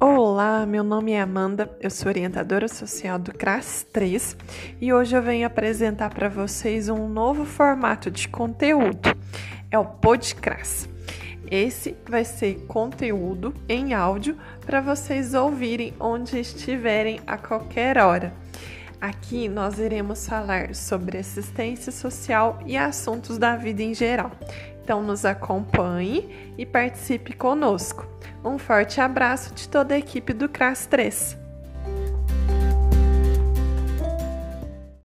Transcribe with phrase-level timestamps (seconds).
[0.00, 4.36] Olá, meu nome é Amanda, eu sou orientadora social do CRAS 3
[4.80, 9.12] e hoje eu venho apresentar para vocês um novo formato de conteúdo,
[9.68, 10.88] é o Podcras.
[11.50, 18.32] Esse vai ser conteúdo em áudio para vocês ouvirem onde estiverem a qualquer hora.
[19.00, 24.32] Aqui nós iremos falar sobre assistência social e assuntos da vida em geral.
[24.82, 28.08] Então nos acompanhe e participe conosco.
[28.44, 31.47] Um forte abraço de toda a equipe do CRAS 3.